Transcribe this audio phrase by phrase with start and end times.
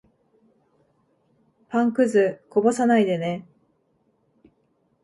[1.69, 3.45] パンくず、こぼさないでね。